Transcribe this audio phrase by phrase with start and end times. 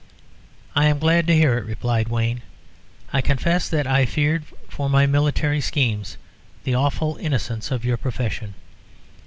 [0.75, 2.41] "I am glad to hear it," replied Wayne.
[3.13, 6.17] "I confess that I feared for my military schemes
[6.63, 8.55] the awful innocence of your profession.